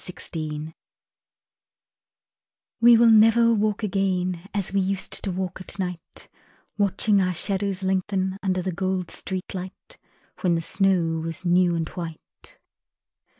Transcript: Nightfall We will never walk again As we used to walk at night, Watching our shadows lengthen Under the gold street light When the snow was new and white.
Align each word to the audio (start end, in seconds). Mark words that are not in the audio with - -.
Nightfall 0.03 0.73
We 2.79 2.97
will 2.97 3.11
never 3.11 3.53
walk 3.53 3.83
again 3.83 4.49
As 4.51 4.73
we 4.73 4.79
used 4.81 5.23
to 5.23 5.31
walk 5.31 5.61
at 5.61 5.77
night, 5.77 6.27
Watching 6.75 7.21
our 7.21 7.35
shadows 7.35 7.83
lengthen 7.83 8.39
Under 8.41 8.63
the 8.63 8.71
gold 8.71 9.11
street 9.11 9.53
light 9.53 9.99
When 10.39 10.55
the 10.55 10.61
snow 10.61 11.19
was 11.19 11.45
new 11.45 11.75
and 11.75 11.87
white. 11.89 12.57